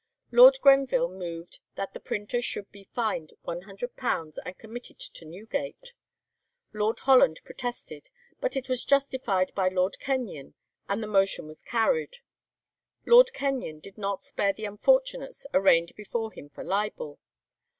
Lord 0.31 0.57
Grenville 0.63 1.09
moved 1.11 1.59
that 1.75 1.93
the 1.93 1.99
printer 1.99 2.41
should 2.41 2.71
be 2.71 2.85
fined 2.85 3.33
£100 3.45 4.37
and 4.43 4.57
committed 4.57 4.97
to 4.97 5.25
Newgate; 5.25 5.93
Lord 6.73 6.97
Holland 7.01 7.39
protested, 7.45 8.09
but 8.39 8.57
it 8.57 8.67
was 8.67 8.83
justified 8.83 9.53
by 9.53 9.67
Lord 9.69 9.99
Kenyon, 9.99 10.55
and 10.89 11.03
the 11.03 11.07
motion 11.07 11.45
was 11.45 11.61
carried. 11.61 12.17
Lord 13.05 13.31
Kenyon 13.33 13.79
did 13.79 13.99
not 13.99 14.23
spare 14.23 14.53
the 14.53 14.65
unfortunates 14.65 15.45
arraigned 15.53 15.93
before 15.95 16.31
him 16.31 16.49
for 16.49 16.63
libel. 16.63 17.19